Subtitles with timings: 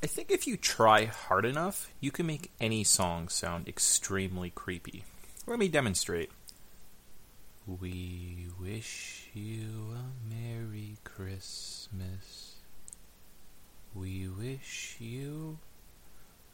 [0.00, 5.02] I think if you try hard enough, you can make any song sound extremely creepy.
[5.44, 6.30] Let me demonstrate.
[7.66, 12.54] We wish you a Merry Christmas.
[13.92, 15.58] We wish you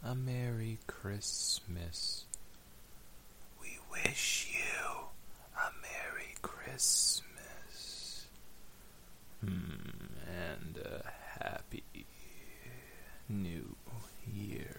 [0.02, 2.24] a Merry Christmas.
[3.60, 4.90] We wish you
[5.54, 8.24] a Merry Christmas.
[9.42, 9.50] Hmm,
[10.26, 11.13] and Happy
[13.34, 13.74] New
[14.32, 14.76] Year.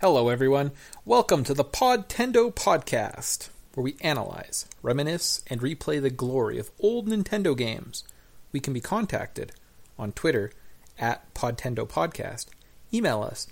[0.00, 0.72] Hello, everyone.
[1.04, 7.08] Welcome to the Podtendo Podcast, where we analyze, reminisce, and replay the glory of old
[7.08, 8.04] Nintendo games.
[8.52, 9.52] We can be contacted
[9.98, 10.50] on Twitter
[10.98, 12.46] at Podtendo Podcast,
[12.94, 13.46] email us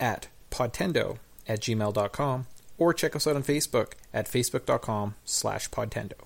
[0.00, 6.18] at podtendo at gmail.com, or check us out on Facebook at facebook.com slash podtendo.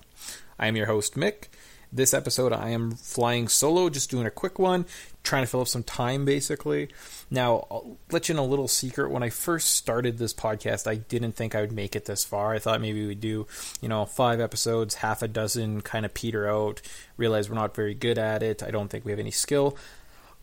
[0.57, 1.49] I am your host, Mick.
[1.95, 4.87] This episode, I am flying solo, just doing a quick one,
[5.21, 6.89] trying to fill up some time, basically.
[7.29, 9.11] Now, I'll let you know a little secret.
[9.11, 12.51] When I first started this podcast, I didn't think I would make it this far.
[12.51, 13.45] I thought maybe we'd do,
[13.79, 16.81] you know, five episodes, half a dozen, kind of peter out,
[17.15, 18.63] realize we're not very good at it.
[18.63, 19.77] I don't think we have any skill.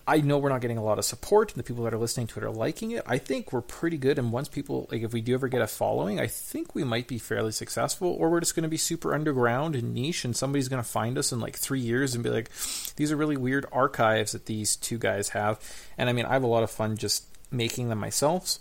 [0.07, 2.27] I know we're not getting a lot of support, and the people that are listening
[2.29, 3.03] to it are liking it.
[3.07, 5.67] I think we're pretty good, and once people like, if we do ever get a
[5.67, 8.09] following, I think we might be fairly successful.
[8.09, 11.17] Or we're just going to be super underground and niche, and somebody's going to find
[11.19, 12.51] us in like three years and be like,
[12.97, 15.61] "These are really weird archives that these two guys have."
[15.97, 18.59] And I mean, I have a lot of fun just making them myself.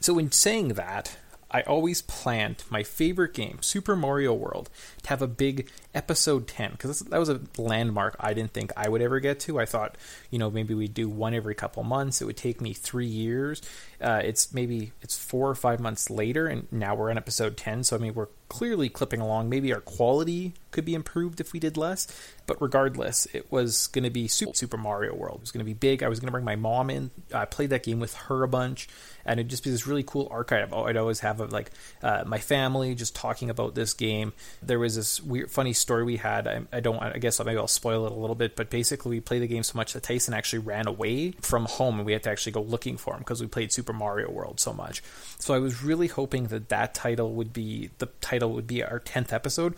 [0.00, 1.16] So, in saying that,
[1.50, 4.68] I always planned my favorite game, Super Mario World,
[5.02, 8.88] to have a big episode 10 because that was a landmark I didn't think I
[8.88, 9.60] would ever get to.
[9.60, 9.96] I thought,
[10.30, 12.20] you know, maybe we'd do one every couple months.
[12.20, 13.62] It would take me three years.
[14.00, 17.84] Uh, it's maybe it's four or five months later, and now we're on episode 10.
[17.84, 19.48] So, I mean, we're clearly clipping along.
[19.48, 22.06] Maybe our quality could be improved if we did less.
[22.46, 25.38] But regardless, it was going to be Super Mario World.
[25.38, 26.02] It was going to be big.
[26.02, 27.10] I was going to bring my mom in.
[27.34, 28.88] I played that game with her a bunch,
[29.24, 30.72] and it'd just be this really cool archive.
[30.72, 34.32] I'd always have like uh, my family just talking about this game.
[34.62, 36.46] There was this weird, funny story we had.
[36.46, 37.02] I, I don't.
[37.02, 38.54] I guess maybe I'll spoil it a little bit.
[38.54, 41.96] But basically, we played the game so much that Tyson actually ran away from home,
[41.96, 44.60] and we had to actually go looking for him because we played Super Mario World
[44.60, 45.02] so much.
[45.40, 48.98] So I was really hoping that that title would be the title would be our
[48.98, 49.76] tenth episode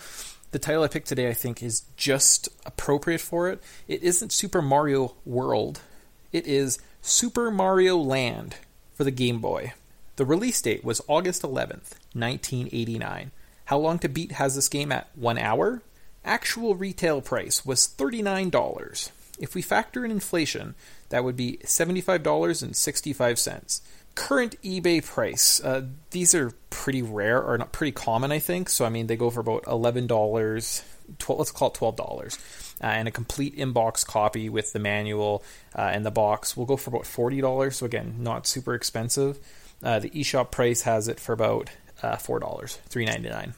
[0.51, 3.63] the title I picked today, I think, is just appropriate for it.
[3.87, 5.81] It isn't Super Mario World,
[6.33, 8.57] it is Super Mario Land
[8.95, 9.75] for the Game Boy.
[10.17, 13.31] The release date was August 11th, 1989.
[13.67, 15.09] How long to beat has this game at?
[15.15, 15.83] One hour?
[16.25, 19.11] Actual retail price was $39.
[19.39, 20.75] If we factor in inflation,
[21.11, 23.81] that would be $75.65
[24.19, 28.69] current eBay price, uh, these are pretty rare or not pretty common, I think.
[28.69, 30.83] So I mean, they go for about eleven dollars.
[31.29, 32.37] Let's call it twelve dollars,
[32.83, 36.77] uh, and a complete inbox copy with the manual uh, and the box will go
[36.77, 37.77] for about forty dollars.
[37.77, 39.39] So again, not super expensive.
[39.83, 41.71] Uh, the eShop price has it for about
[42.03, 43.55] uh, four dollars, three ninety nine.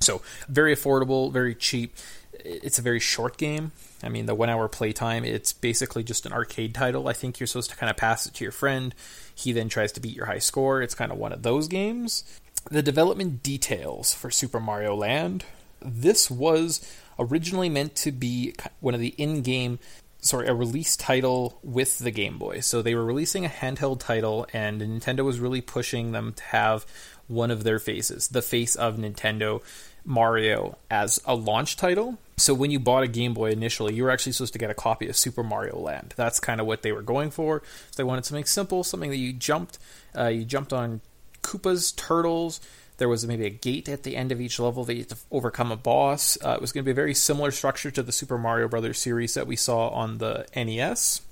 [0.00, 1.94] So very affordable, very cheap.
[2.42, 3.70] It's a very short game.
[4.02, 7.06] I mean, the one hour playtime, it's basically just an arcade title.
[7.06, 8.94] I think you're supposed to kind of pass it to your friend.
[9.40, 10.82] He then tries to beat your high score.
[10.82, 12.24] It's kind of one of those games.
[12.70, 15.44] The development details for Super Mario Land.
[15.80, 16.86] This was
[17.18, 19.78] originally meant to be one of the in game,
[20.20, 22.60] sorry, a release title with the Game Boy.
[22.60, 26.84] So they were releasing a handheld title, and Nintendo was really pushing them to have
[27.28, 29.62] one of their faces, the face of Nintendo
[30.04, 32.18] Mario, as a launch title.
[32.40, 34.74] So when you bought a Game Boy initially, you were actually supposed to get a
[34.74, 36.14] copy of Super Mario Land.
[36.16, 37.62] That's kind of what they were going for.
[37.90, 39.78] So they wanted something simple, something that you jumped,
[40.16, 41.02] uh, you jumped on
[41.42, 42.60] Koopas, turtles.
[42.96, 45.16] There was maybe a gate at the end of each level that you had to
[45.30, 46.38] overcome a boss.
[46.42, 48.98] Uh, it was going to be a very similar structure to the Super Mario Brothers
[48.98, 51.22] series that we saw on the NES.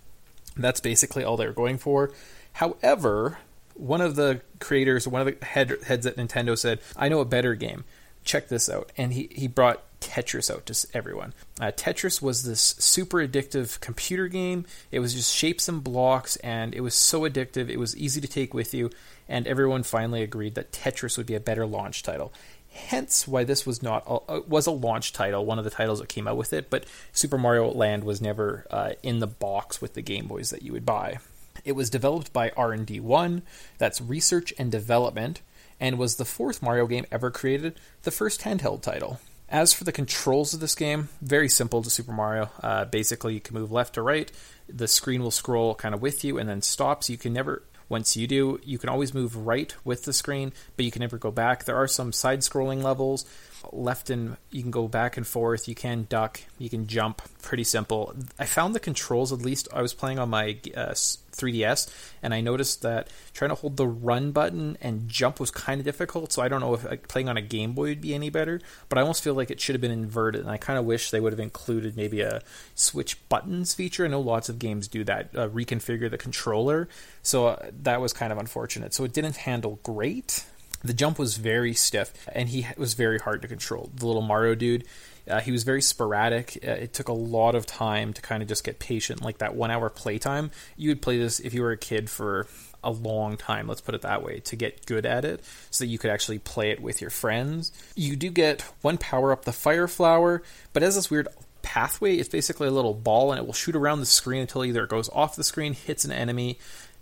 [0.56, 2.10] That's basically all they were going for.
[2.54, 3.38] However,
[3.74, 7.24] one of the creators, one of the head, heads at Nintendo said, "I know a
[7.24, 7.84] better game.
[8.24, 11.34] Check this out." And he he brought Tetris out to everyone.
[11.60, 14.64] Uh, Tetris was this super addictive computer game.
[14.90, 17.68] It was just shapes and blocks, and it was so addictive.
[17.68, 18.90] It was easy to take with you,
[19.28, 22.32] and everyone finally agreed that Tetris would be a better launch title.
[22.70, 26.08] Hence, why this was not a, was a launch title, one of the titles that
[26.08, 26.70] came out with it.
[26.70, 30.62] But Super Mario Land was never uh, in the box with the Game Boys that
[30.62, 31.18] you would buy.
[31.66, 33.42] It was developed by R&D One,
[33.76, 35.42] that's research and development,
[35.78, 39.20] and was the fourth Mario game ever created, the first handheld title.
[39.50, 42.50] As for the controls of this game, very simple to Super Mario.
[42.62, 44.30] Uh, basically, you can move left to right.
[44.68, 47.08] The screen will scroll kind of with you and then stops.
[47.08, 50.84] You can never, once you do, you can always move right with the screen, but
[50.84, 51.64] you can never go back.
[51.64, 53.24] There are some side scrolling levels.
[53.72, 55.68] Left and you can go back and forth.
[55.68, 56.40] You can duck.
[56.58, 57.22] You can jump.
[57.42, 58.14] Pretty simple.
[58.38, 59.32] I found the controls.
[59.32, 61.88] At least I was playing on my uh, 3DS,
[62.22, 65.84] and I noticed that trying to hold the run button and jump was kind of
[65.84, 66.32] difficult.
[66.32, 68.60] So I don't know if like, playing on a Game Boy would be any better.
[68.88, 71.10] But I almost feel like it should have been inverted, and I kind of wish
[71.10, 72.42] they would have included maybe a
[72.74, 74.04] switch buttons feature.
[74.04, 75.30] I know lots of games do that.
[75.34, 76.88] Uh, reconfigure the controller.
[77.22, 78.94] So uh, that was kind of unfortunate.
[78.94, 80.44] So it didn't handle great
[80.82, 83.90] the jump was very stiff, and he was very hard to control.
[83.94, 84.84] The little Mario dude,
[85.28, 86.58] uh, he was very sporadic.
[86.66, 89.22] Uh, it took a lot of time to kind of just get patient.
[89.22, 92.46] Like that one hour playtime, you would play this if you were a kid for
[92.82, 95.88] a long time, let's put it that way, to get good at it so that
[95.88, 97.72] you could actually play it with your friends.
[97.96, 100.42] You do get one power up, the Fire Flower,
[100.72, 101.28] but as this weird
[101.62, 104.84] pathway, it's basically a little ball and it will shoot around the screen until either
[104.84, 106.58] it goes off the screen, hits an enemy,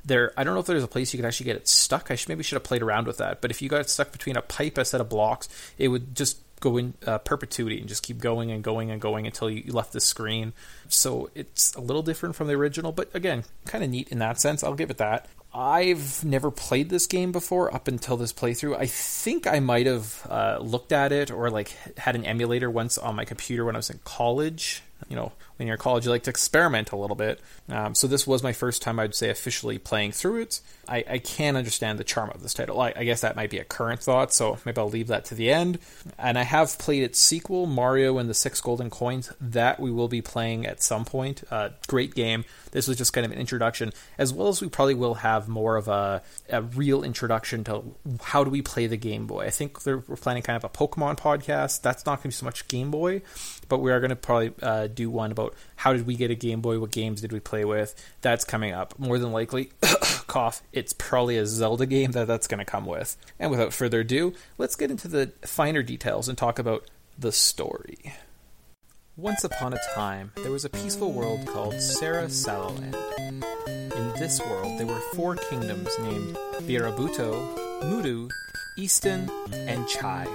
[0.07, 2.11] there I don't know if there's a place you could actually get it stuck.
[2.11, 3.41] I should, maybe should have played around with that.
[3.41, 5.49] But if you got it stuck between a pipe, a set of blocks,
[5.79, 9.27] it would just go in uh, perpetuity and just keep going and going and going
[9.27, 10.53] until you, left the screen.
[10.89, 14.41] So it's a little different from the original, but again, kind of neat in that
[14.41, 14.65] sense.
[14.65, 15.29] I'll give it that.
[15.55, 18.79] I've never played this game before up until this playthrough.
[18.79, 22.99] I think I might have uh, looked at it or like had an emulator once
[22.99, 24.83] on my computer when I was in college.
[25.09, 27.41] You know, in college, you like to experiment a little bit.
[27.69, 30.61] Um, so this was my first time, I'd say, officially playing through it.
[30.89, 32.81] I, I can understand the charm of this title.
[32.81, 35.35] I, I, guess that might be a current thought, so maybe I'll leave that to
[35.35, 35.79] the end.
[36.19, 39.33] And I have played its sequel, Mario and the Six Golden Coins.
[39.41, 41.43] That we will be playing at some point.
[41.51, 42.45] Uh, great game.
[42.71, 45.77] This was just kind of an introduction, as well as we probably will have more
[45.77, 47.83] of a, a real introduction to
[48.23, 49.47] how do we play the Game Boy.
[49.47, 51.83] I think we're planning kind of a Pokemon podcast.
[51.83, 53.23] That's not going to be so much Game Boy,
[53.69, 56.35] but we are going to probably uh, do one about how did we get a
[56.35, 56.79] Game Boy?
[56.79, 57.95] What games did we play with?
[58.21, 58.99] That's coming up.
[58.99, 59.71] More than likely,
[60.27, 63.17] cough, it's probably a Zelda game that that's going to come with.
[63.39, 66.85] And without further ado, let's get into the finer details and talk about
[67.19, 68.15] the story.
[69.17, 72.95] Once upon a time, there was a peaceful world called Sarasaland.
[73.67, 78.29] In this world, there were four kingdoms named Birabuto, Muda,
[78.79, 80.27] Easton, and Chai.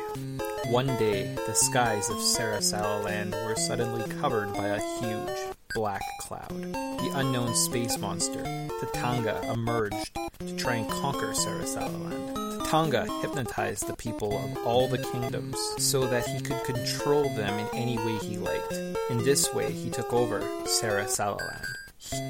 [0.70, 5.38] One day, the skies of Sarasaland were suddenly covered by a huge
[5.76, 6.50] black cloud.
[6.50, 8.42] The unknown space monster,
[8.80, 12.62] Tatanga, emerged to try and conquer Sarasaland.
[12.62, 17.68] Tatanga hypnotized the people of all the kingdoms so that he could control them in
[17.74, 18.74] any way he liked.
[19.12, 21.66] In this way, he took over Sarasaland.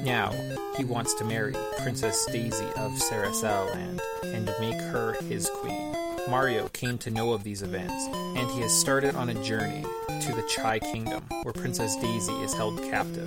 [0.04, 0.30] Now,
[0.76, 6.01] he wants to marry Princess Daisy of Sarasaland and make her his queen.
[6.28, 10.32] Mario came to know of these events, and he has started on a journey to
[10.32, 13.26] the Chai Kingdom, where Princess Daisy is held captive.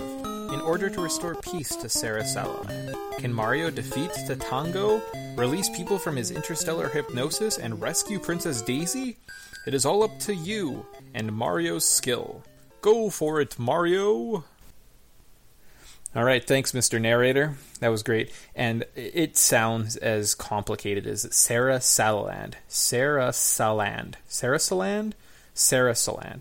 [0.52, 2.24] In order to restore peace to Sera
[3.18, 5.02] can Mario defeat Tatanga,
[5.36, 9.16] release people from his interstellar hypnosis, and rescue Princess Daisy?
[9.66, 12.42] It is all up to you and Mario's skill.
[12.80, 14.44] Go for it, Mario!
[16.16, 16.98] All right, thanks, Mr.
[16.98, 17.58] Narrator.
[17.80, 18.32] That was great.
[18.54, 22.54] And it sounds as complicated as Sarah Saland.
[22.68, 24.14] Sarah Saland.
[24.26, 25.12] Sarah Saland?
[25.52, 26.40] Sarah Saland.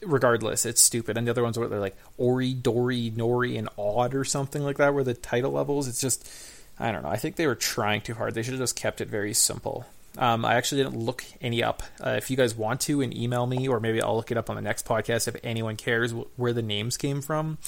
[0.00, 1.16] Regardless, it's stupid.
[1.16, 4.94] And the other ones were like Ori, Dory, Nori, and Odd or something like that,
[4.94, 6.30] where the title levels, it's just,
[6.78, 7.08] I don't know.
[7.08, 8.34] I think they were trying too hard.
[8.34, 9.86] They should have just kept it very simple.
[10.18, 11.82] Um, I actually didn't look any up.
[12.00, 14.50] Uh, if you guys want to, and email me, or maybe I'll look it up
[14.50, 17.58] on the next podcast if anyone cares where the names came from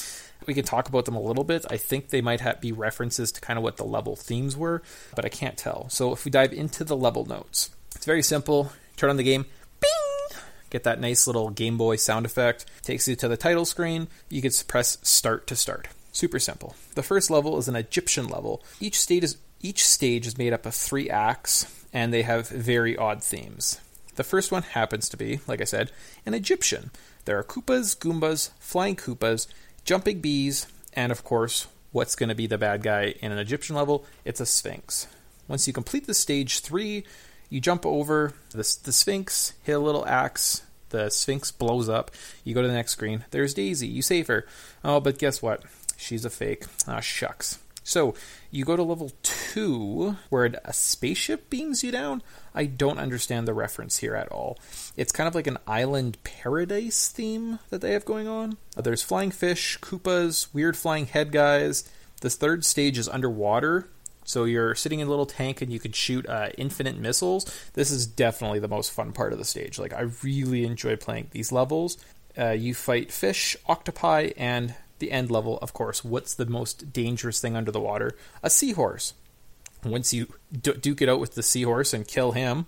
[0.47, 1.65] we can talk about them a little bit.
[1.71, 4.83] I think they might have, be references to kind of what the level themes were,
[5.14, 5.88] but I can't tell.
[5.88, 8.73] So if we dive into the level notes, it's very simple.
[8.97, 9.47] Turn on the game,
[9.81, 10.38] bing,
[10.71, 12.66] get that nice little Game Boy sound effect.
[12.83, 14.09] Takes you to the title screen.
[14.28, 15.88] You can press start to start.
[16.12, 16.76] Super simple.
[16.95, 18.62] The first level is an Egyptian level.
[18.81, 22.97] Each stage is each stage is made up of three acts, and they have very
[22.97, 23.81] odd themes.
[24.16, 25.90] The first one happens to be, like I said,
[26.26, 26.90] an Egyptian.
[27.25, 29.47] There are Koopas, Goombas, Flying Koopas,
[29.85, 33.77] jumping bees, and of course, what's going to be the bad guy in an Egyptian
[33.77, 34.05] level?
[34.25, 35.07] It's a Sphinx.
[35.49, 37.05] Once you complete the stage three,
[37.49, 40.62] you jump over the, the Sphinx, hit a little axe,
[40.93, 42.11] the Sphinx blows up.
[42.45, 43.25] You go to the next screen.
[43.31, 43.89] There's Daisy.
[43.89, 44.47] You save her.
[44.85, 45.62] Oh, but guess what?
[45.97, 46.65] She's a fake.
[46.87, 47.59] Ah, shucks.
[47.85, 48.15] So
[48.51, 52.23] you go to level two, where a spaceship beams you down.
[52.55, 54.59] I don't understand the reference here at all.
[54.97, 58.57] It's kind of like an island paradise theme that they have going on.
[58.77, 61.89] There's flying fish, Koopas, weird flying head guys.
[62.21, 63.89] The third stage is underwater,
[64.25, 67.45] so you're sitting in a little tank and you can shoot uh, infinite missiles.
[67.75, 69.79] This is definitely the most fun part of the stage.
[69.79, 71.97] Like I really enjoy playing these levels.
[72.39, 77.40] Uh, you fight fish, octopi, and the end level, of course, what's the most dangerous
[77.40, 78.16] thing under the water?
[78.42, 79.14] A seahorse.
[79.85, 82.66] Once you duke it out with the seahorse and kill him,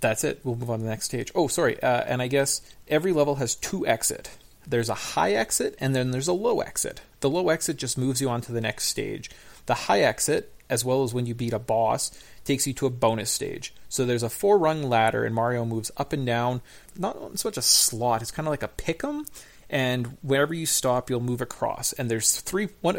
[0.00, 0.40] that's it.
[0.44, 1.32] We'll move on to the next stage.
[1.34, 1.82] Oh, sorry.
[1.82, 4.30] Uh, and I guess every level has two exit.
[4.66, 7.00] There's a high exit and then there's a low exit.
[7.20, 9.30] The low exit just moves you on to the next stage.
[9.64, 12.10] The high exit, as well as when you beat a boss,
[12.44, 13.74] takes you to a bonus stage.
[13.88, 16.60] So there's a four rung ladder, and Mario moves up and down.
[16.96, 19.26] Not so much a slot; it's kind of like a pick'em.
[19.70, 21.92] And wherever you stop, you'll move across.
[21.92, 22.98] And there's three, one,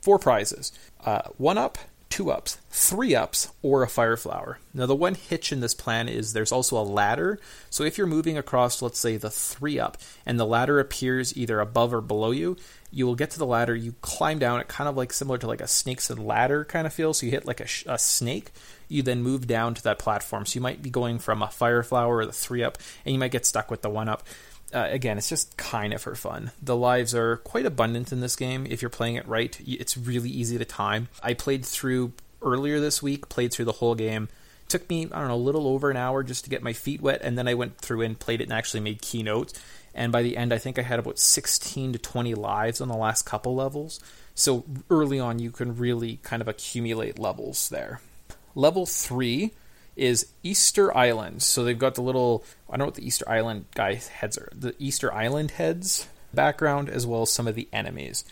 [0.00, 0.72] four prizes:
[1.04, 1.76] uh, one up,
[2.08, 4.58] two ups, three ups, or a fire flower.
[4.72, 7.38] Now, the one hitch in this plan is there's also a ladder.
[7.68, 11.60] So if you're moving across, let's say the three up, and the ladder appears either
[11.60, 12.56] above or below you,
[12.90, 15.46] you will get to the ladder, you climb down it, kind of like similar to
[15.46, 17.12] like a snakes and ladder kind of feel.
[17.12, 18.52] So you hit like a, a snake,
[18.88, 20.46] you then move down to that platform.
[20.46, 23.18] So you might be going from a fire flower or the three up, and you
[23.18, 24.22] might get stuck with the one up.
[24.76, 26.50] Uh, again, it's just kind of for fun.
[26.62, 28.66] The lives are quite abundant in this game.
[28.68, 31.08] If you're playing it right, it's really easy to time.
[31.22, 34.28] I played through earlier this week, played through the whole game.
[34.68, 37.00] Took me, I don't know, a little over an hour just to get my feet
[37.00, 39.54] wet, and then I went through and played it and actually made keynotes.
[39.94, 42.98] And by the end, I think I had about 16 to 20 lives on the
[42.98, 43.98] last couple levels.
[44.34, 48.02] So early on, you can really kind of accumulate levels there.
[48.54, 49.52] Level 3
[49.96, 51.42] is Easter Island.
[51.42, 54.48] So they've got the little, I don't know what the Easter Island guy heads are,
[54.54, 58.24] the Easter Island heads background, as well as some of the enemies.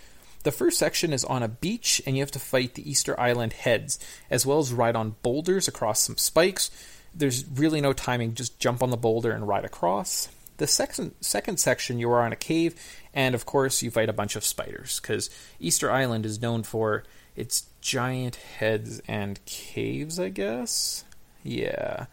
[0.44, 3.54] The first section is on a beach, and you have to fight the Easter Island
[3.54, 3.99] heads,
[4.30, 6.71] as well as ride on boulders across some spikes.
[7.14, 10.28] There's really no timing, just jump on the boulder and ride across.
[10.59, 12.75] The second second section, you are on a cave,
[13.12, 17.04] and of course, you fight a bunch of spiders because Easter Island is known for
[17.35, 20.21] its giant heads and caves.
[20.21, 21.04] I guess,
[21.44, 22.06] yeah.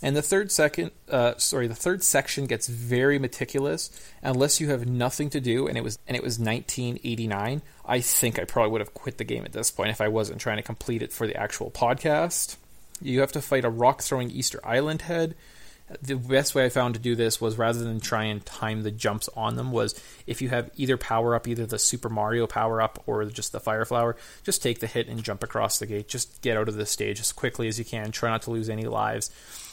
[0.00, 3.90] And the third second, uh, sorry, the third section gets very meticulous.
[4.22, 7.62] Unless you have nothing to do, and it was and it was 1989.
[7.84, 10.40] I think I probably would have quit the game at this point if I wasn't
[10.40, 12.56] trying to complete it for the actual podcast.
[13.02, 15.34] You have to fight a rock throwing Easter Island head
[16.02, 18.90] the best way I found to do this was rather than try and time the
[18.90, 22.80] jumps on them was if you have either power up, either the Super Mario power
[22.82, 26.08] up or just the Fire Flower, just take the hit and jump across the gate.
[26.08, 28.12] Just get out of the stage as quickly as you can.
[28.12, 29.30] Try not to lose any lives.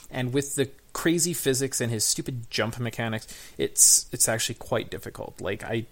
[0.10, 5.42] And with the crazy physics and his stupid jump mechanics, it's it's actually quite difficult.
[5.42, 5.86] Like I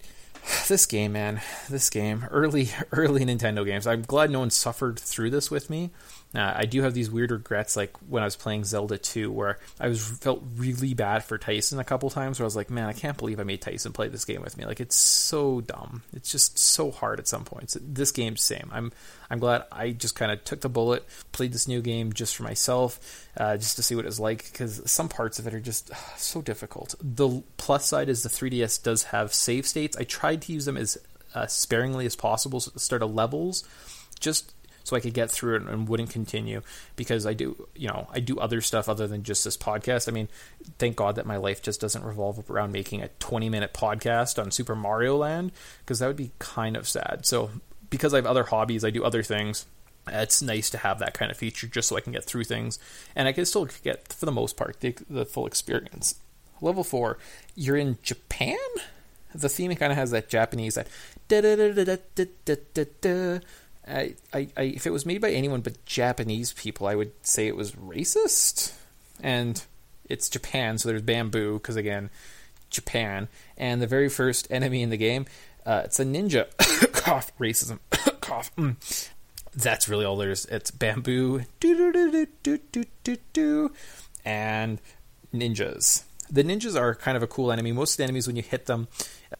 [0.68, 3.86] this game, man, this game, early early Nintendo games.
[3.86, 5.90] I'm glad no one suffered through this with me.
[6.34, 9.58] Uh, I do have these weird regrets, like when I was playing Zelda 2, where
[9.78, 12.38] I was felt really bad for Tyson a couple times.
[12.38, 14.56] Where I was like, man, I can't believe I made Tyson play this game with
[14.56, 14.66] me.
[14.66, 16.02] Like it's so dumb.
[16.12, 17.76] It's just so hard at some points.
[17.80, 18.68] This game's same.
[18.72, 18.92] I'm
[19.30, 22.42] I'm glad I just kind of took the bullet, played this new game just for
[22.42, 24.50] myself, uh, just to see what it's like.
[24.50, 26.96] Because some parts of it are just uh, so difficult.
[27.00, 29.96] The plus side is the 3DS does have save states.
[29.96, 30.98] I tried to use them as
[31.34, 33.64] uh, sparingly as possible so at the start of levels
[34.20, 34.53] just
[34.84, 36.60] so I could get through it and wouldn't continue
[36.94, 40.08] because I do, you know, I do other stuff other than just this podcast.
[40.08, 40.28] I mean,
[40.78, 44.50] thank God that my life just doesn't revolve around making a 20 minute podcast on
[44.50, 47.26] Super Mario Land because that would be kind of sad.
[47.26, 47.50] So
[47.90, 49.66] because I have other hobbies, I do other things.
[50.06, 52.78] It's nice to have that kind of feature just so I can get through things
[53.16, 56.16] and I can still get, for the most part, the, the full experience.
[56.60, 57.18] Level four,
[57.54, 58.58] you're in Japan?
[59.34, 60.88] The theme kind of has that Japanese that
[63.86, 67.46] I, I, I, if it was made by anyone but Japanese people, I would say
[67.46, 68.72] it was racist.
[69.22, 69.62] And
[70.08, 72.10] it's Japan, so there's bamboo because again,
[72.70, 73.28] Japan.
[73.56, 75.26] And the very first enemy in the game,
[75.64, 76.46] uh, it's a ninja.
[76.92, 77.78] cough, racism.
[78.20, 78.54] cough.
[78.56, 78.76] Mm.
[79.54, 80.46] That's really all there's.
[80.46, 81.42] It's bamboo,
[84.24, 84.80] and
[85.32, 86.02] ninjas.
[86.30, 87.70] The ninjas are kind of a cool enemy.
[87.70, 88.88] Most enemies, when you hit them,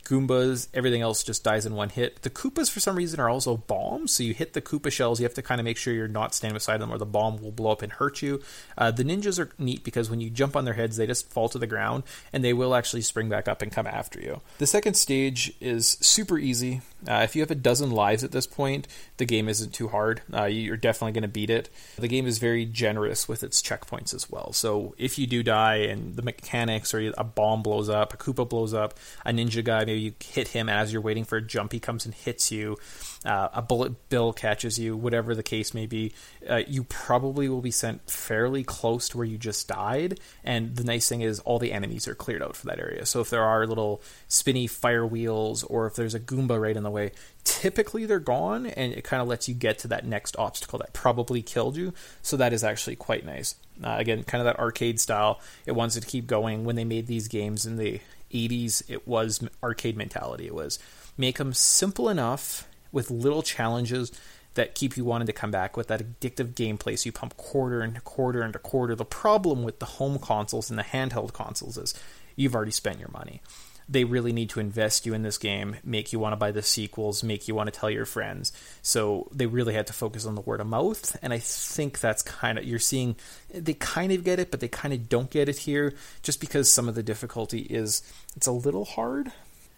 [0.05, 2.23] Goombas, everything else just dies in one hit.
[2.23, 4.13] The Koopas, for some reason, are also bombs.
[4.13, 6.35] So you hit the Koopa shells, you have to kind of make sure you're not
[6.35, 8.43] standing beside them or the bomb will blow up and hurt you.
[8.77, 11.49] Uh, the ninjas are neat because when you jump on their heads, they just fall
[11.49, 14.41] to the ground and they will actually spring back up and come after you.
[14.59, 16.83] The second stage is super easy.
[17.09, 20.23] Uh, if you have a dozen lives at this point, the game isn't too hard.
[20.33, 21.69] Uh, you're definitely going to beat it.
[21.97, 24.53] The game is very generous with its checkpoints as well.
[24.53, 28.49] So if you do die and the mechanics or a bomb blows up, a Koopa
[28.49, 31.73] blows up, a ninja guy maybe you hit him as you're waiting for a jump.
[31.73, 32.77] He comes and hits you.
[33.25, 34.97] Uh, a bullet bill catches you.
[34.97, 36.13] Whatever the case may be,
[36.49, 40.21] uh, you probably will be sent fairly close to where you just died.
[40.45, 43.07] And the nice thing is, all the enemies are cleared out for that area.
[43.07, 46.83] So if there are little spinny fire wheels, or if there's a Goomba right in
[46.83, 47.13] the way,
[47.45, 50.93] typically they're gone, and it kind of lets you get to that next obstacle that
[50.93, 51.95] probably killed you.
[52.21, 53.55] So that is actually quite nice.
[53.83, 55.41] Uh, again, kind of that arcade style.
[55.67, 56.65] It wants to keep going.
[56.65, 58.01] When they made these games in the
[58.35, 60.47] 80s, it was arcade mentality.
[60.47, 60.79] It was
[61.17, 64.13] make them simple enough with little challenges
[64.55, 66.99] that keep you wanting to come back with that addictive gameplay.
[66.99, 68.95] So you pump quarter into quarter into quarter.
[68.95, 71.95] The problem with the home consoles and the handheld consoles is
[72.37, 73.41] you've already spent your money.
[73.89, 76.63] They really need to invest you in this game, make you want to buy the
[76.63, 78.53] sequels, make you want to tell your friends.
[78.83, 82.23] So they really had to focus on the word of mouth, and I think that's
[82.23, 83.17] kind of you're seeing
[83.53, 86.71] they kind of get it, but they kind of don't get it here, just because
[86.71, 88.03] some of the difficulty is
[88.37, 89.33] it's a little hard.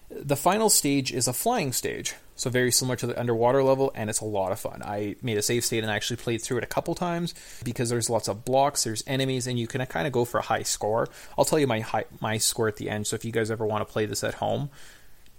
[0.08, 4.08] The final stage is a flying stage, so very similar to the underwater level, and
[4.08, 4.82] it's a lot of fun.
[4.84, 7.34] I made a save state and I actually played through it a couple times
[7.64, 10.42] because there's lots of blocks, there's enemies, and you can kind of go for a
[10.42, 11.08] high score.
[11.36, 13.08] I'll tell you my high, my score at the end.
[13.08, 14.70] So if you guys ever want to play this at home,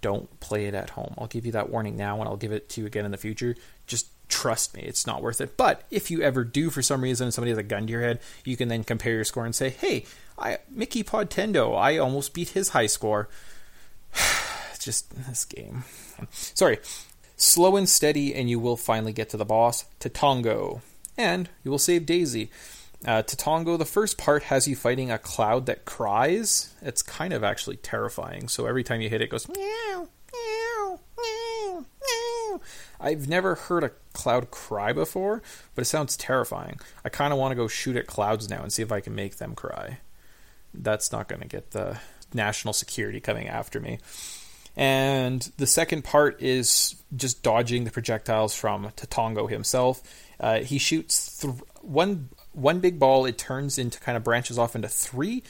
[0.02, 1.16] don't play it at home.
[1.18, 3.18] I'll give you that warning now, and I'll give it to you again in the
[3.18, 3.56] future.
[3.88, 5.56] Just trust me, it's not worth it.
[5.56, 8.20] But if you ever do, for some reason, somebody has a gun to your head,
[8.44, 10.06] you can then compare your score and say, "Hey,
[10.38, 13.30] I Mickey Podtendo, I almost beat his high score."
[14.88, 15.84] just this game.
[16.32, 16.80] Sorry.
[17.36, 20.82] Slow and steady, and you will finally get to the boss, Tatongo.
[21.18, 22.50] And you will save Daisy.
[23.06, 26.74] Uh, Tatongo, the first part has you fighting a cloud that cries.
[26.82, 28.48] It's kind of actually terrifying.
[28.48, 32.62] So every time you hit it, it goes meow, meow, meow, meow.
[33.00, 35.44] I've never heard a cloud cry before,
[35.76, 36.80] but it sounds terrifying.
[37.06, 39.14] I kind of want to go shoot at clouds now and see if I can
[39.14, 40.00] make them cry.
[40.74, 42.00] That's not going to get the
[42.34, 44.00] national security coming after me.
[44.78, 50.04] And the second part is just dodging the projectiles from Tatongo himself.
[50.40, 53.26] Uh, he shoots th- one one big ball.
[53.26, 55.42] It turns into kind of branches off into three,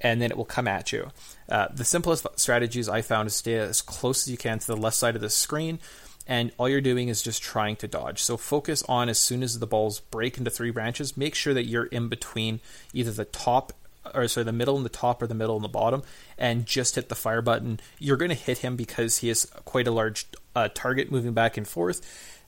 [0.00, 1.10] and then it will come at you.
[1.48, 4.76] Uh, the simplest strategies I found is stay as close as you can to the
[4.76, 5.78] left side of the screen,
[6.26, 8.22] and all you're doing is just trying to dodge.
[8.22, 11.64] So focus on as soon as the balls break into three branches, make sure that
[11.64, 12.60] you're in between
[12.92, 13.72] either the top
[14.12, 16.02] or sorry, the middle and the top or the middle and the bottom,
[16.36, 17.80] and just hit the fire button.
[17.98, 21.56] You're going to hit him because he is quite a large uh, target moving back
[21.56, 22.00] and forth.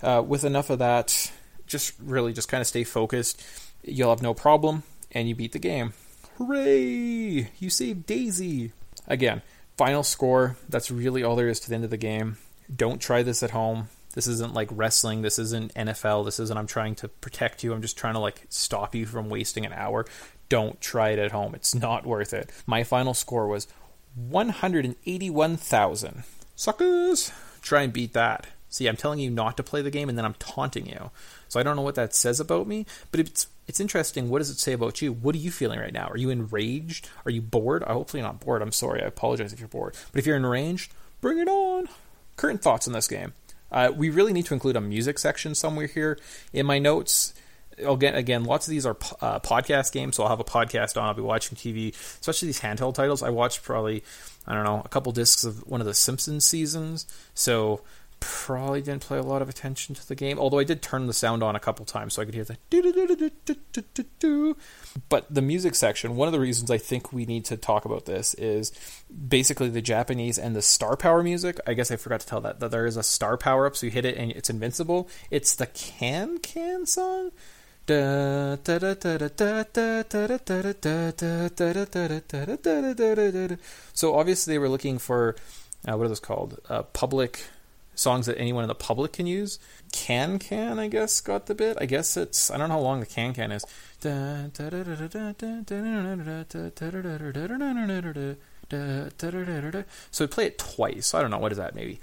[0.02, 1.30] Uh, with enough of that,
[1.66, 3.42] just really just kind of stay focused.
[3.82, 4.82] You'll have no problem,
[5.12, 5.92] and you beat the game.
[6.38, 7.50] Hooray!
[7.58, 8.72] You saved Daisy!
[9.06, 9.42] Again,
[9.76, 10.56] final score.
[10.68, 12.36] That's really all there is to the end of the game.
[12.74, 13.88] Don't try this at home.
[14.14, 15.20] This isn't like wrestling.
[15.22, 16.24] This isn't NFL.
[16.24, 17.74] This isn't I'm trying to protect you.
[17.74, 20.06] I'm just trying to like stop you from wasting an hour
[20.48, 21.54] don't try it at home.
[21.54, 22.50] It's not worth it.
[22.66, 23.68] My final score was
[24.14, 26.24] 181,000.
[26.54, 27.32] Suckers!
[27.60, 28.46] Try and beat that.
[28.68, 31.10] See, I'm telling you not to play the game and then I'm taunting you.
[31.48, 34.28] So I don't know what that says about me, but it's it's interesting.
[34.28, 35.12] What does it say about you?
[35.12, 36.08] What are you feeling right now?
[36.08, 37.08] Are you enraged?
[37.24, 37.82] Are you bored?
[37.82, 38.62] I hopefully not bored.
[38.62, 39.02] I'm sorry.
[39.02, 39.96] I apologize if you're bored.
[40.12, 41.88] But if you're enraged, bring it on.
[42.36, 43.32] Current thoughts on this game.
[43.72, 46.18] Uh, we really need to include a music section somewhere here
[46.52, 47.34] in my notes
[47.78, 51.08] again, again, lots of these are uh, podcast games, so I'll have a podcast on.
[51.08, 53.22] I'll be watching TV, especially these handheld titles.
[53.22, 54.02] I watched probably,
[54.46, 57.82] I don't know, a couple discs of one of the Simpsons seasons, so
[58.20, 60.38] probably didn't play a lot of attention to the game.
[60.38, 62.56] Although I did turn the sound on a couple times so I could hear the.
[65.08, 68.06] But the music section, one of the reasons I think we need to talk about
[68.06, 68.72] this is
[69.28, 71.60] basically the Japanese and the star power music.
[71.66, 73.86] I guess I forgot to tell that that there is a star power up, so
[73.86, 75.08] you hit it and it's invincible.
[75.30, 77.32] It's the Can Can song.
[83.94, 85.36] So obviously they were looking for
[85.86, 86.58] uh, what are those called?
[86.68, 87.44] Uh, public
[87.94, 89.58] songs that anyone in the public can use.
[89.92, 91.78] Can Can I guess got the bit.
[91.80, 93.64] I guess it's I don't know how long the Can Can is.
[100.10, 101.14] So we play it twice.
[101.14, 102.00] I don't know what is that maybe.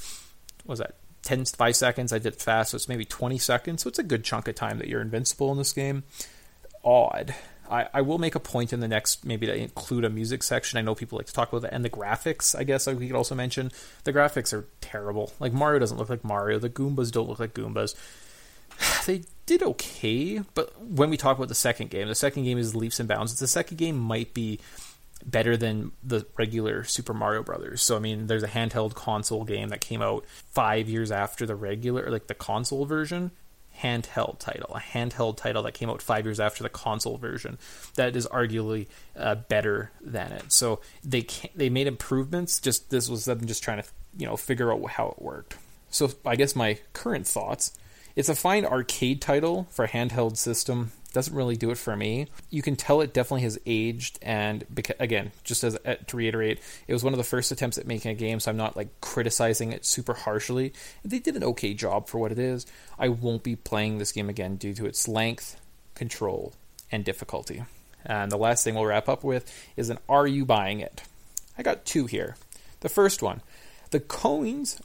[0.64, 2.14] What was that 10, 5 seconds.
[2.14, 3.84] I did fast, so it's maybe 20 seconds.
[3.84, 6.04] So it's a good chunk of time that you're invincible in this game.
[6.84, 7.34] Odd.
[7.70, 10.78] I, I will make a point in the next, maybe to include a music section.
[10.78, 11.74] I know people like to talk about that.
[11.74, 13.72] And the graphics, I guess we could also mention.
[14.04, 15.34] The graphics are terrible.
[15.40, 16.60] Like, Mario doesn't look like Mario.
[16.60, 17.96] The Goombas don't look like Goombas.
[19.06, 22.76] They did okay, but when we talk about the second game, the second game is
[22.76, 23.38] leaps and bounds.
[23.38, 24.60] The second game might be
[25.26, 27.82] better than the regular Super Mario Brothers.
[27.82, 31.56] So I mean, there's a handheld console game that came out five years after the
[31.56, 33.32] regular, like the console version.
[33.82, 37.58] Handheld title, a handheld title that came out five years after the console version,
[37.96, 38.86] that is arguably
[39.18, 40.52] uh, better than it.
[40.52, 42.60] So they they made improvements.
[42.60, 45.58] Just this was them just trying to you know figure out how it worked.
[45.90, 47.76] So I guess my current thoughts.
[48.16, 52.28] It's a fine arcade title for a handheld system doesn't really do it for me.
[52.50, 56.60] You can tell it definitely has aged, and beca- again, just as uh, to reiterate,
[56.88, 58.90] it was one of the first attempts at making a game, so I'm not like
[59.00, 60.74] criticizing it super harshly.
[61.06, 62.66] They did an okay job for what it is.
[63.00, 65.60] I won't be playing this game again due to its length,
[65.96, 66.54] control,
[66.92, 67.64] and difficulty.
[68.06, 71.04] And the last thing we'll wrap up with is an Are you buying it?
[71.58, 72.36] I got two here.
[72.82, 73.42] The first one,
[73.92, 74.82] the coins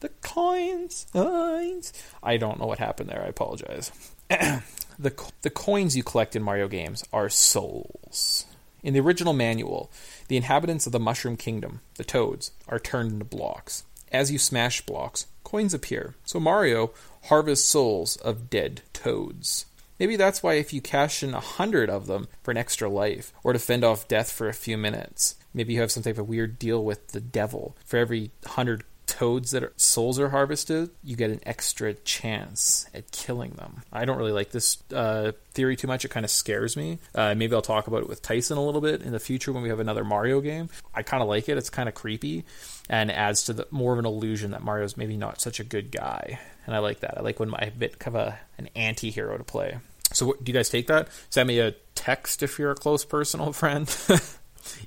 [0.00, 1.92] The coins, coins.
[2.22, 3.22] I don't know what happened there.
[3.22, 3.92] I apologize.
[4.98, 8.46] the the coins you collect in Mario games are souls.
[8.82, 9.90] In the original manual,
[10.28, 13.84] the inhabitants of the Mushroom Kingdom, the Toads, are turned into blocks.
[14.10, 16.14] As you smash blocks, coins appear.
[16.24, 16.90] So Mario
[17.24, 19.66] harvests souls of dead toads.
[19.98, 23.32] Maybe that's why if you cash in a hundred of them for an extra life,
[23.44, 26.28] or to fend off death for a few minutes, maybe you have some type of
[26.28, 27.76] weird deal with the devil.
[27.84, 28.82] For every hundred
[29.12, 33.82] toads that are, souls are harvested, you get an extra chance at killing them.
[33.92, 36.06] I don't really like this uh, theory too much.
[36.06, 36.98] It kind of scares me.
[37.14, 39.62] Uh, maybe I'll talk about it with Tyson a little bit in the future when
[39.62, 40.70] we have another Mario game.
[40.94, 41.58] I kind of like it.
[41.58, 42.46] It's kind of creepy
[42.88, 45.92] and adds to the more of an illusion that Mario's maybe not such a good
[45.92, 46.40] guy.
[46.64, 47.18] And I like that.
[47.18, 49.76] I like when I have a bit of a, an anti-hero to play.
[50.14, 51.08] So what, do you guys take that?
[51.28, 53.94] Send me a text if you're a close personal friend.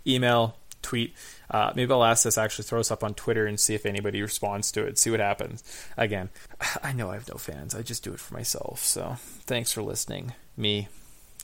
[0.07, 1.13] Email, tweet.
[1.49, 4.21] Uh, maybe I'll ask this actually throw us up on Twitter and see if anybody
[4.21, 4.97] responds to it.
[4.97, 5.63] See what happens.
[5.97, 6.29] Again,
[6.83, 7.75] I know I have no fans.
[7.75, 8.79] I just do it for myself.
[8.79, 10.33] So thanks for listening.
[10.55, 10.87] Me,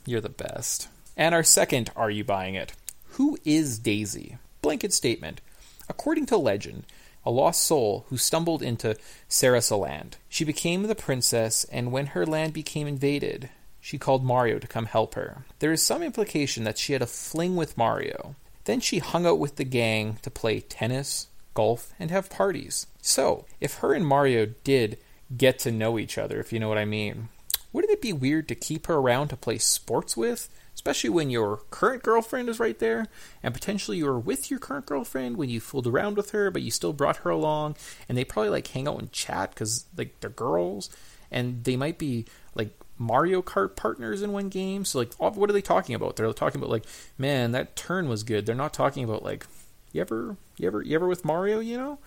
[0.06, 0.88] you're the best.
[1.16, 2.72] And our second, are you buying it?
[3.16, 4.38] Who is Daisy?
[4.62, 5.40] Blanket statement.
[5.88, 6.84] According to legend,
[7.24, 8.96] a lost soul who stumbled into
[9.28, 10.16] Sarasa land.
[10.28, 13.50] She became the princess, and when her land became invaded,
[13.80, 15.44] she called Mario to come help her.
[15.58, 18.36] There is some implication that she had a fling with Mario.
[18.64, 22.86] Then she hung out with the gang to play tennis, golf, and have parties.
[23.00, 24.98] So, if her and Mario did
[25.36, 27.28] get to know each other, if you know what I mean,
[27.72, 30.48] wouldn't it be weird to keep her around to play sports with?
[30.74, 33.06] Especially when your current girlfriend is right there,
[33.42, 36.62] and potentially you were with your current girlfriend when you fooled around with her, but
[36.62, 37.76] you still brought her along,
[38.08, 40.88] and they probably like hang out and chat because like they're girls,
[41.30, 44.84] and they might be like Mario Kart partners in one game.
[44.84, 46.16] So like, what are they talking about?
[46.16, 46.84] They're talking about like,
[47.18, 48.46] man, that turn was good.
[48.46, 49.46] They're not talking about like,
[49.92, 51.60] you ever, you ever, you ever with Mario?
[51.60, 51.98] You know?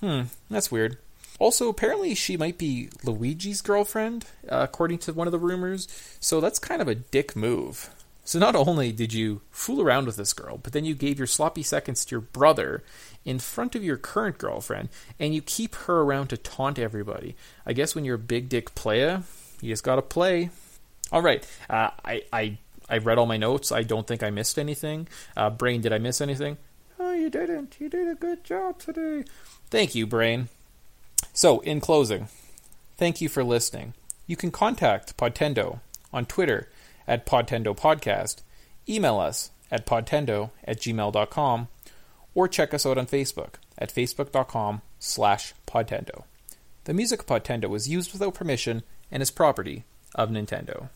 [0.00, 0.98] Hmm, that's weird.
[1.38, 5.88] Also, apparently she might be Luigi's girlfriend, uh, according to one of the rumors.
[6.20, 7.90] So that's kind of a dick move.
[8.24, 11.26] So not only did you fool around with this girl, but then you gave your
[11.26, 12.84] sloppy seconds to your brother
[13.24, 17.34] in front of your current girlfriend, and you keep her around to taunt everybody.
[17.66, 19.22] I guess when you're a big dick player,
[19.62, 20.50] you just got to play.
[21.10, 21.46] All right.
[21.70, 22.58] Uh, I, I,
[22.90, 23.72] I read all my notes.
[23.72, 25.08] I don't think I missed anything.
[25.34, 26.58] Uh, Brain, did I miss anything?
[26.98, 27.76] Oh, you didn't.
[27.78, 29.24] You did a good job today.
[29.70, 30.48] Thank you, Brain.
[31.32, 32.28] So, in closing,
[32.96, 33.94] thank you for listening.
[34.26, 35.80] You can contact Podtendo
[36.12, 36.68] on Twitter
[37.06, 38.42] at Podtendo Podcast,
[38.88, 41.68] email us at podtendo at gmail.com,
[42.34, 46.24] or check us out on Facebook at facebook.com slash podtendo.
[46.84, 49.84] The music of Podtendo was used without permission and is property
[50.16, 50.88] of Nintendo.